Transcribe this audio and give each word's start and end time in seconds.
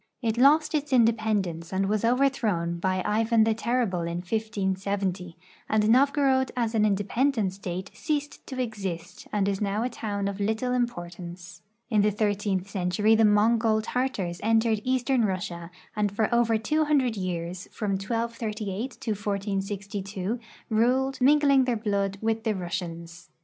It 0.23 0.35
lost 0.35 0.73
its 0.73 0.91
independence 0.91 1.71
and 1.71 1.87
was 1.87 2.03
overthrown 2.03 2.79
hy 2.83 3.03
Ivan 3.05 3.43
the 3.43 3.53
Terrible 3.53 4.01
in 4.01 4.17
1570, 4.21 5.37
and 5.69 5.87
Novgorod 5.91 6.51
as 6.57 6.73
an 6.73 6.85
independent 6.87 7.53
State 7.53 7.91
ceased 7.93 8.47
to 8.47 8.59
exist 8.59 9.27
and 9.31 9.47
is 9.47 9.61
now 9.61 9.83
a 9.83 9.89
town 9.89 10.27
of 10.27 10.39
little 10.39 10.73
importance. 10.73 11.61
In 11.91 12.01
the 12.01 12.09
thirteenth 12.09 12.67
century 12.67 13.13
the 13.13 13.25
^Mongol 13.25 13.81
Tartars 13.83 14.39
entered 14.41 14.81
eastern 14.83 15.23
Russia 15.23 15.69
and 15.95 16.11
for 16.11 16.33
over 16.33 16.57
200 16.57 17.15
years, 17.15 17.67
from 17.71 17.91
1238 17.91 18.97
to 19.01 19.11
1462, 19.11 20.39
ruled, 20.71 21.21
mingling 21.21 21.65
their 21.65 21.77
blood 21.77 22.17
with 22.23 22.43
the 22.43 22.55
Russians. 22.55 23.29